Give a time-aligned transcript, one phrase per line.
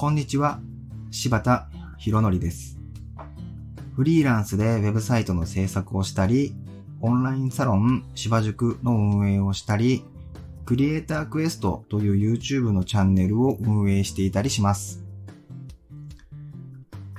[0.00, 0.60] こんにちは、
[1.10, 2.78] 柴田博則です。
[3.94, 6.54] フリーランスでウェブサイトの制作をしたり、
[7.02, 10.02] オンラインサロン芝塾の運営をしたり、
[10.64, 15.04] クリエイタークエストという YouTube のチャンネルを運営していたりします。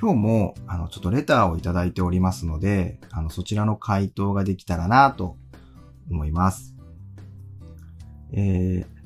[0.01, 5.37] 今日も、あの、ちょっとレターをいただいておりますので、あの、そちらの回答ができたらなと
[6.09, 6.73] 思います。
[8.31, 9.00] えー、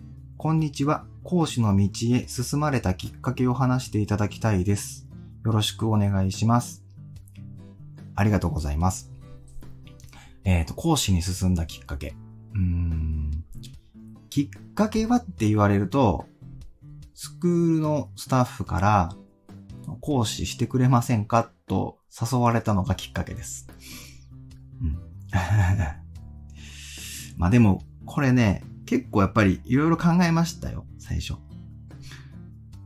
[0.45, 1.07] こんにちは。
[1.23, 5.07] 講師の道へ進まれたきっかけを話していただきたいです。
[5.43, 6.85] よろしくお願いします。
[8.13, 9.11] ありがとうございます。
[10.43, 12.13] えっ、と、講師に進んだきっかけ。
[12.53, 13.31] うーん。
[14.29, 16.27] きっかけはって言われると、
[17.15, 19.15] スクールのスタッフから、
[19.99, 23.67] 講師してくれませんかと誘われたのがきっかけです。
[24.79, 24.99] うん。
[27.35, 31.35] まあでも、これね、結構やっぱりいろいろ考えましたよ、最初。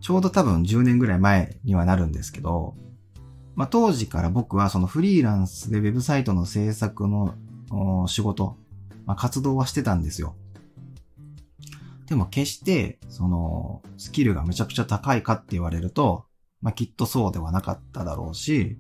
[0.02, 2.76] ちょうど多分10年ぐらい前にはなるんですけど、
[3.56, 7.36] まあ当時から僕はそのフリーランスでウェブサイトの制作の
[8.08, 8.58] 仕事、
[9.06, 10.36] まあ活動はしてたんですよ。
[12.08, 16.26] でも決して、その、スキルがめちゃくちゃ高いかって言われると、
[16.62, 18.80] まあきっとそうではなかっただろうし、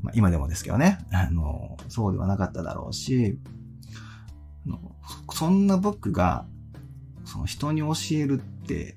[0.00, 3.38] まあ今でもですけどね、あの、そうではなかっただろうし、
[4.66, 4.92] の
[5.32, 6.46] そんな僕が、
[7.24, 8.96] その人に教えるって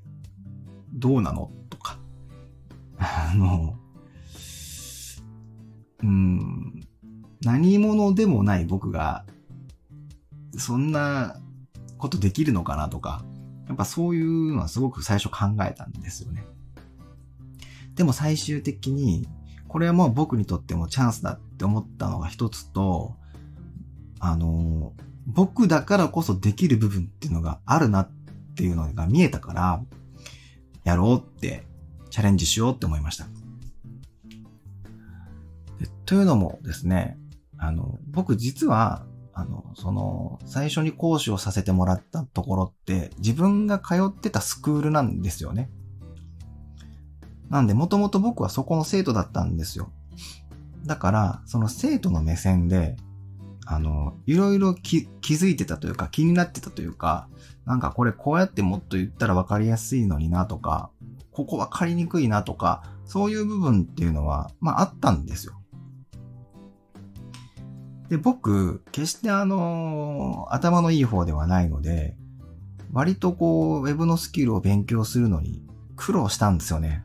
[0.94, 1.98] どうなのとか、
[2.98, 3.78] あの、
[6.04, 6.88] うん、
[7.42, 9.26] 何者でもない僕が、
[10.58, 11.38] そんな
[11.98, 13.24] ことできるのかなとか、
[13.68, 16.46] やっぱそういうのはすごく最初考えたんですよね。
[17.96, 19.28] でも最終的に、
[19.68, 23.16] これはもう僕にとってもチャンスだって思ったのが一つと、
[24.20, 24.94] あの、
[25.26, 28.10] 僕だからこそできる部分っていうのがあるなっ
[28.56, 29.82] ていうのが見えたから、
[30.84, 31.64] やろうって、
[32.10, 33.26] チャレンジしようって思いました。
[36.06, 37.18] というのもですね、
[37.58, 45.70] あの、僕実は、あの、その、最初に講師をさせてもらったところって、自分が通ってたスクールなんですよね。
[47.50, 49.92] なんで、もともと僕はそこの生徒だったんですよ。
[50.86, 52.96] だから、その生徒の目線で、
[53.66, 57.28] あの、いろいろ気づいてたというか気になってたというか、
[57.66, 60.92] なんかこれこうやってもっと言ったら分かりやすいのになとか、
[61.32, 65.54] ここ分かりにくいなとか、そういう部分っていうのは、まああったんですよ。
[68.10, 72.16] で、僕、決してあの、頭のいい方ではないので、
[72.94, 75.64] 割とこう、ウェブのスキルを勉強するのに
[75.96, 77.04] 苦労したんですよね。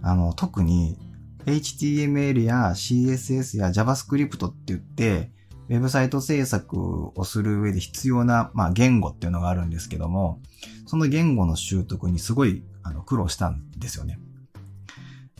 [0.00, 0.98] あの、特に
[1.44, 5.30] HTML や CSS や JavaScript って言って、
[5.68, 10.40] ウェブサイト制作をする上で必要な、まあ、言語っていうのがあるんですけども、
[10.86, 14.18] その言語の習得にすごいあの苦労したんですよね。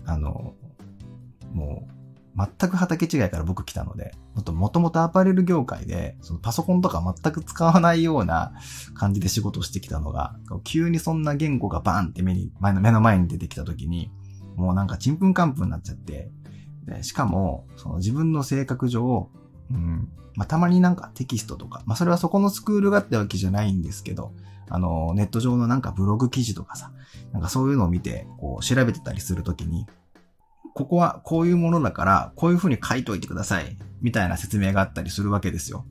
[0.05, 0.55] あの、
[1.53, 1.99] もう、
[2.61, 8.53] 全く畑違いから僕来たので、もともとアパレル業界で、そのパソコンとか全く使わないような
[8.95, 14.11] 感じで仕事をしてきたのが、急にそんな言語がバーンって目に、前の目の前に出てきた時に、
[14.57, 16.31] もうなんかちんぷんかんぷんになっちゃって、
[16.85, 19.31] でしかも、その自分の性格上、
[19.71, 20.09] うん。
[20.35, 24.33] まあ、たまになんかテキストとか、まあ、それはそこのスクールがあってわけじゃないんですけど、
[24.71, 26.93] あの、ネット上のなんかブログ記事とかさ、
[27.33, 29.87] なんかそういうのを見て、こう、調べてたりするときに、
[30.75, 35.87] ここはこういうものだから、こういう風に書いといてください、みたいな説明があったりするわけですよ。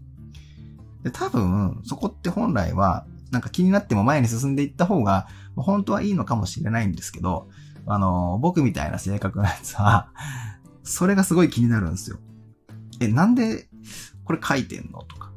[1.04, 7.50] で、多分、そこって本来は、なんか気になっても前に進んでいった方が、本当はいいのかもしれないんですけど、
[7.86, 10.10] あの、僕みたいな性格のやつは、
[10.84, 12.20] それがすごい気になるんですよ。
[13.00, 13.70] え、なんで
[14.24, 15.32] これ書いてんのとか。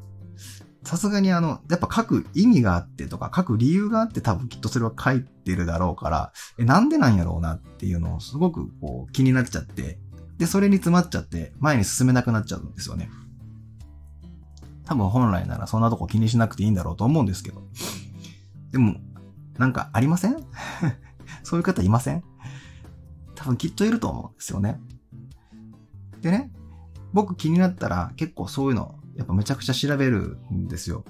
[0.82, 9.98] さすがにあの、やっぱ書く意味があってとか、書く理由があって多分きっとそれは書いてるだろうから、え、なんでなんやろうなっていうのをすごくこう気になっちゃって、
[10.38, 13.10] で、それに詰まっちゃって前に進めなくなっちゃうんですよね。
[14.84, 17.62] 多分本来ならそんなとこ気にしなくていいんだろうと思うんですけど。
[18.72, 18.96] でも、
[19.58, 20.36] なんかありません？
[21.44, 22.24] そういう方いません？
[23.36, 24.80] 多分きっといると思うんですよね。
[26.22, 26.50] でね、
[27.12, 31.04] 僕気になったら結構そういうの、やっぱめちゃくちゃ調べるんですよ。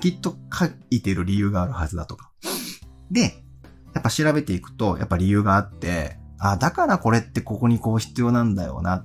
[0.00, 2.30] きっと書いてる理由があるはずだとか。
[3.10, 3.42] で、
[3.94, 9.04] やっぱ調べていくと、やっぱ理由があって、あ、だからこれってここにこう必要なんだよな。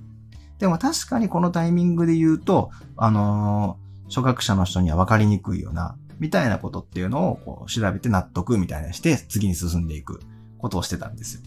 [0.59, 10.21] でも確かにこのタイミングで言うと、あのー初学者の人には分かりにくいよな、みたいなことっていうのをこう調べて納得みたいなして次に進んでいく
[10.59, 11.41] ことをしてたんですよ。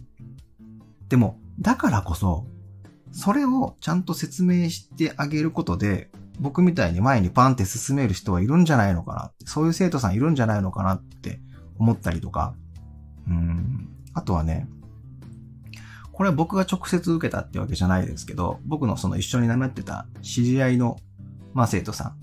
[1.09, 2.47] でも、だからこそ、
[3.13, 11.41] それをちゃんと説明してあげることで、僕みたいに前にパンって進める人はいるんじゃないのかなって、そういう生徒さんいるんじゃないのかなって
[11.79, 12.55] 思ったりとか、
[13.27, 13.89] うん。
[14.13, 14.69] あとはね、
[16.13, 20.97] これは僕が直接受けたってわけじゃないですけど、僕のその一緒に習ってた知り合いの、
[21.53, 22.15] まあ生徒さ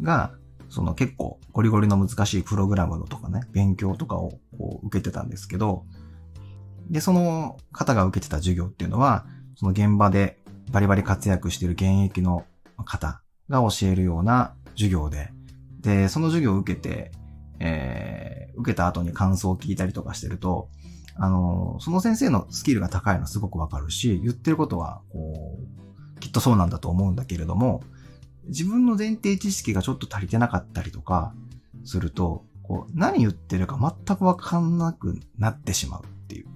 [0.00, 0.32] んが、
[0.68, 5.84] その結構ゴリゴリの難しいプログラムのとかね、勉強とかをこう受けてたんですけど、
[6.90, 9.26] で、その方が受けてた授業っていうのは、
[9.62, 10.38] その現場で
[10.72, 12.44] バリバリ活躍している現役の
[12.84, 15.30] 方が教えるような授業で、
[15.80, 17.12] で、その授業を受けて、
[17.60, 20.68] えー、受けた後に感想を聞いたりとかしてると、
[21.14, 25.60] あの、その先生のスキルが高いのはすごくわかるし、言ってることは、こ
[26.16, 27.84] う、きっとそうなんだと思うんだけれども、
[28.48, 31.34] 自分の前提知識がちょっと足りてなかったりとか
[31.84, 36.46] すると、こう、何言ってるか全くわかんなくなってしまうっていう。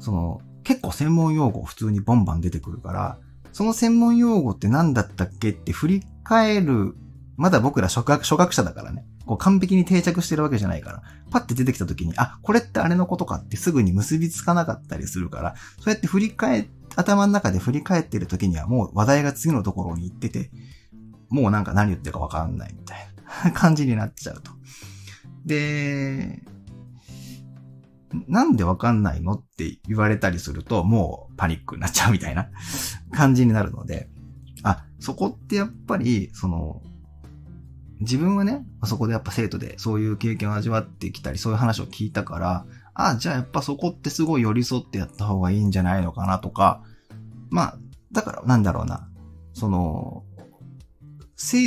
[0.00, 3.18] その、結構専門用語普通にボンバン出てくるから、
[3.52, 6.96] その専門用語って何だったっけって振り返る、
[7.36, 9.06] まだ僕ら初学初学者だからね。
[9.26, 20.50] こう完璧に定着してるわけじゃないから、パッて出てきた時に、あ、これってあれのことかってすぐに結びつかなかったりするから、そうやって振り返、頭の中で振り返ってる時にはもう話題が次のところに行ってて、
[21.30, 22.98] もうなんか何言ってるかわかんないみたい
[23.44, 24.52] な感じになっちゃうと。
[25.44, 26.42] で、
[28.28, 32.48] なんでわかんないのって言われたりすると、もうパニックになっちゃうみたいな
[33.12, 34.08] 感じになるので、
[34.62, 36.82] あ、そこってやっぱり、その、
[38.00, 46.82] 自分はね、そこでやっぱ生徒でそういう経験を味わってきたり、そういう話を聞いたから、あ、じゃあやっぱそこってすごい寄り添ってやった方がいいんじゃないのかなとか、
[47.50, 47.78] まあ、
[48.12, 49.08] だからなんだろうな、
[49.52, 50.24] その、
[51.36, 51.58] 生、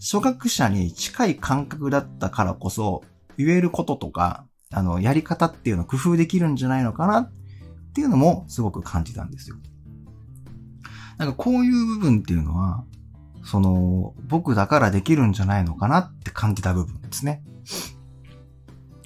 [0.00, 3.02] 初学者に近い感覚だったからこそ、
[3.36, 7.32] 言えることとか、あの、やり方っていうのを工夫できるんじゃないのかなっ
[7.94, 9.56] ていうのもすごく感じたんですよ。
[11.16, 12.84] なんかこういう部分っていうのは、
[13.44, 17.42] その、僕だからできるんじゃないのかなって感じた部分ですね。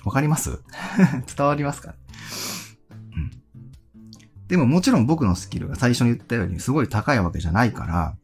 [0.05, 0.63] わかります？
[1.37, 1.95] 伝わりますか、
[3.15, 3.31] うん、
[4.47, 8.17] でももちろん僕のスキルが最初に言ったようにすごい高いわけじゃないから、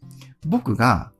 [0.46, 1.12] 僕が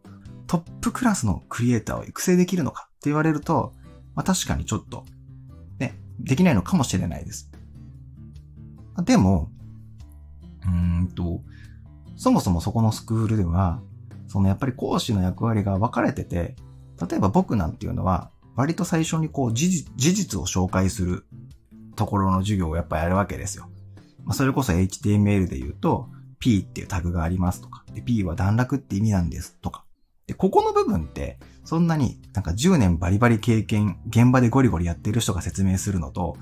[0.47, 3.75] トップクラスのクリエイターを育成できるのかって言われると、
[4.15, 5.05] まあ確かにちょっと、
[6.21, 7.51] できないのかもしれないです。
[9.05, 9.51] でも、
[10.65, 11.43] うーんと、
[12.17, 13.81] そもそもそこのスクールでは、
[14.29, 16.57] そのやっぱり講師の役割が分かれてて、
[17.09, 21.27] 例えば僕なんていうのは、割と最初にこう事実事実を紹介する
[21.97, 23.69] ところの授業をやっぱやるわけですよ。
[24.25, 26.09] まあ、それこそ HTML で言うと、
[26.39, 29.85] P っていうタグがありますとか、で P は段落って意味なんですとか。
[30.27, 36.37] で、ここの部分って、そんなになんか10年バリバリ経験、現場でゴリゴリやってる人が説明するのと、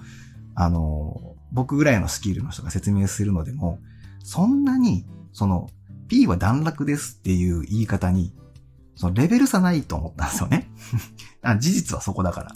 [0.54, 3.78] あの、僕ぐらいのスキルの人が説明するのでも、
[4.22, 5.68] そんなに、その、
[6.08, 8.34] P は段落ですっていう言い方に、
[8.96, 10.70] そのレベル差ないと思ったんですよね。
[11.42, 12.54] あ事実はそこだから。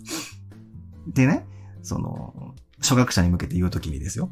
[1.09, 1.47] でね、
[1.83, 4.31] その、初学者に向けて言うときにですよ。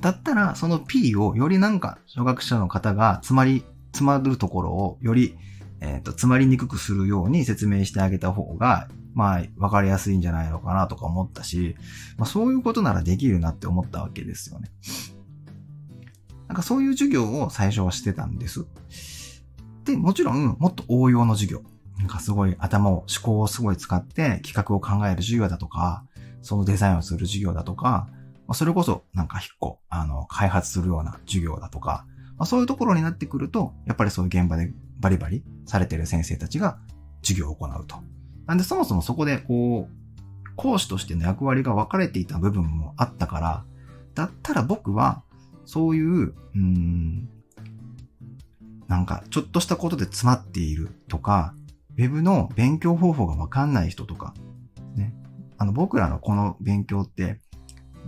[0.00, 3.64] だったら、その P をよりなんか、初学者の方が詰まり、
[3.98, 5.36] 詰まるところをより、
[5.80, 11.76] えっ、ー、と、詰まりにくくするように説明してあげた方が、まあ、わかりやすいんじゃないのかなとか思ったし、
[12.16, 14.70] まあそういうことならできるなって思ったわけですよね。
[16.46, 18.66] なんかそういう授業を最初はしてたんです。
[19.84, 21.62] で、もちろん、もっと応用の授業。
[21.98, 26.04] なんかすごい頭を、思考をすごい使って企画を考える授業だとか、
[26.42, 28.08] そのデザインをする授業だとか、
[28.46, 32.06] ま、それこそなんか一個、あの、開発するような授業だとか、
[32.38, 36.78] まあ、そういうところになってくると、やっぱりそういう現場でバリバリされてる先生たちが
[37.22, 37.96] 授業を行うと。
[38.46, 43.64] なんでそもそもそこでこう、講師としての役割が分かれていた部分もあったから、
[44.14, 45.22] だったら僕は
[45.64, 47.28] そういう、うん、
[48.88, 51.54] なんか、ちょっとしたことで詰まっているとか、
[51.96, 54.34] ウェブの勉強方法がわかんない人とか、
[54.96, 55.14] ね。
[55.58, 57.40] あの、僕らのこの勉強って、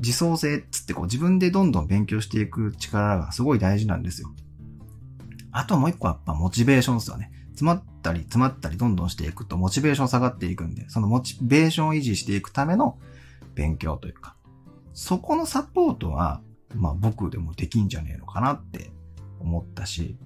[0.01, 4.29] 自走性っつってこう自分でどんどん勉強していく力がすごい大事なんですよ。
[5.53, 7.31] あともう一個はやっぱモチベーションですよね。
[7.51, 12.99] 詰まったり詰まったりどんどんしていくとモチベーション下がっていくんで、そのモチベーションを維持していくための
[13.55, 14.37] 勉強というか、
[14.95, 16.41] そこのサポートは
[16.75, 18.91] まあ僕でもできんじゃねえのかなって
[19.41, 20.19] 思ったし、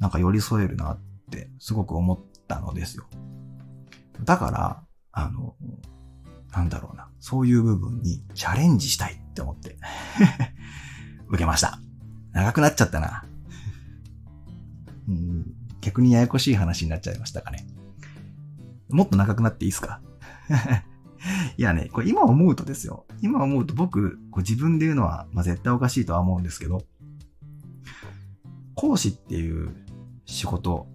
[0.00, 1.00] なんか寄り添えるなっ
[1.30, 3.06] てすごく思ったのですよ。
[4.24, 5.54] だから、あの、
[6.52, 9.78] なんだろうな、そういう部分にチャレンジしたいって思って
[11.28, 11.80] 受けました。
[12.32, 13.24] 長くなっちゃったな。
[15.08, 15.46] うん、
[15.80, 17.66] 逆にややこしい話になっちゃいましたかね。
[18.90, 20.00] もっと長くなっていいですか？
[21.56, 23.06] いやね、これ今思うとですよ。
[23.20, 26.84] 今思うと僕、こう自分で言うのは、まあ、絶対おかしいとは思うんですけど、
[28.74, 29.74] 講師っていう
[30.26, 30.88] 仕事、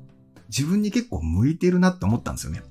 [0.49, 2.61] 自分に結構向いてるなって思ったんですよね。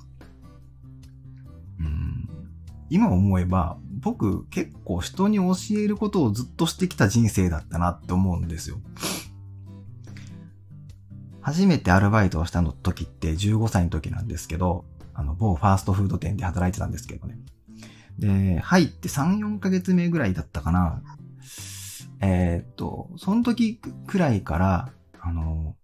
[2.90, 8.78] 今思えば、僕結構人に教えることをずっとしてきた人生だったなって思うんですよ。
[11.40, 17.38] 初めてアルバイトをしたの時って15歳の時なんですけど、あの、某ファーストフード店で働いてたんですけどね。
[18.19, 21.02] で、入って3、4ヶ月目ぐらいだったかな。
[22.21, 23.76] えー、っと、その時
[24.07, 25.76] くらいから、あの、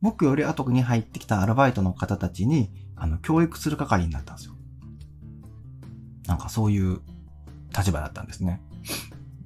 [0.00, 4.54] 僕より後に入ってきたアルバイトの方たちに、あの、教育する係になったんですよ。
[6.28, 7.00] なんかそういう
[7.76, 8.60] 立場だったんですね。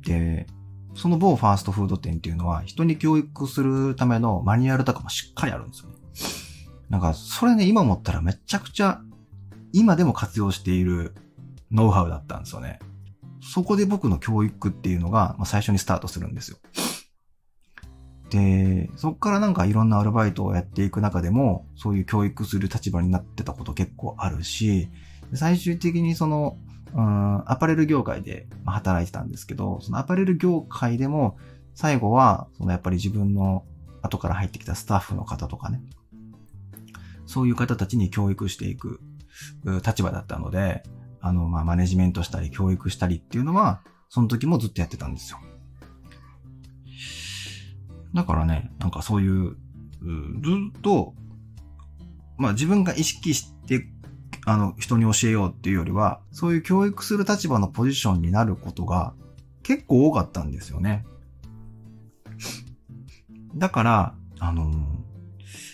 [0.05, 0.47] で、
[0.95, 5.97] その某ファーストフード店っていうのは人に教育するためのマニュアルとかもしっかりあるんですよね。
[6.91, 9.01] なんか、それね、今思ったらめちゃくちゃ
[9.73, 11.15] 今でも活用している
[11.71, 12.81] ノウハウだったんですよね。
[13.41, 16.59] そこで僕の教育っていうのが、まあ、最初にスタートするんですよ。
[18.29, 24.89] で、そこからなんかいろんなアルバイトをやっていく中でも、そういう教育する立場になってたこと結構あるし、
[25.35, 26.59] 最終的にその、
[26.95, 31.39] うん、アパレル業界で働いてたんですけど、そのアパレル業界でも、
[31.75, 33.65] 最後は、そのやっぱり自分の
[34.03, 35.83] 後から入ってきたスタッフの方とかね、
[37.27, 39.01] そういう方たちに教育していく
[39.85, 40.83] 立場だったので、
[41.21, 45.39] あの、まあ、マネジメントしたり、教育したりっていうのは、その時もずっとやってたんですよ。
[48.13, 49.57] だからね、なんかそういう、う
[50.43, 51.15] ずっと、
[52.37, 53.89] まあ自分が意識して
[54.45, 59.15] あの、人に教えようっていうよりは、そういう教育する立場のポジションになることが
[59.63, 61.05] 結構多かったんですよね。
[63.55, 64.73] だから、あの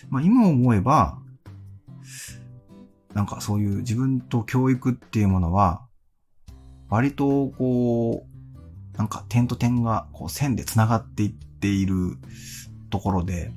[0.09, 1.19] まあ、今思えば、
[3.13, 5.85] なんかそういう自分と教育っていうものは、
[6.89, 12.17] 割とこう、なんか点と点がこう線で繋がっていっている
[12.89, 13.51] ところで、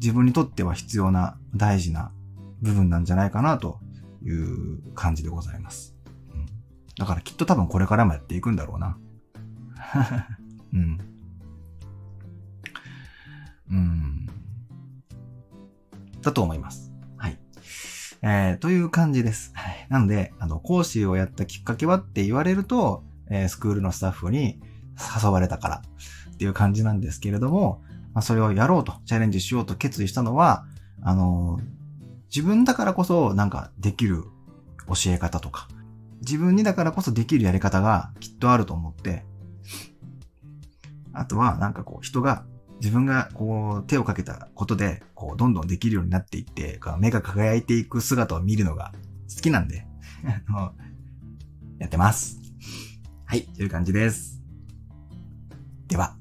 [0.00, 2.12] 自分にとっては必要な大事な
[2.62, 3.80] 部分なんじゃないかなと
[4.22, 5.94] いう感じでございます。
[6.32, 6.46] うん、
[6.98, 8.98] だからきっと多分これからもやっていくんだろうな。
[10.72, 10.98] うん。
[13.70, 14.26] うん。
[16.22, 16.92] だと思います。
[17.16, 17.38] はい。
[18.22, 19.52] えー、という感じです。
[19.54, 19.86] はい。
[19.88, 24.60] なので、あの、講師をやったきっかけはって言われると、えー、スクールのスタッフに
[25.22, 25.82] 誘われたから
[26.34, 30.66] っていう感じなんですけれども、まあ、それをやろうと、チャレンジしようと決意したのは、
[31.02, 31.79] あのー、
[32.34, 34.24] 自分だからこそなんかできる
[34.86, 35.68] 教え方とか、
[36.20, 39.24] 自分にだからこそできるやり方がきっとあると思って、
[41.12, 42.44] あとはなんかこう人が
[42.80, 48.92] 自分がこう手をかけたことでこうどんどんできるようになっていって、目が輝いていく姿を見るのが
[49.34, 49.86] 好きなんで
[51.78, 52.38] やってます。
[53.26, 54.40] はい、という感じです。
[55.88, 56.16] では。